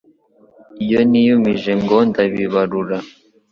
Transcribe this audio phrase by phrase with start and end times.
[0.85, 2.97] Iyo niyumije ngo ndabibarura